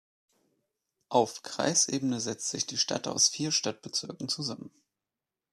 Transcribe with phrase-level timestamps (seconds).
[1.09, 4.71] Auf Kreisebene setzt sich die Stadt aus vier Stadtbezirken zusammen.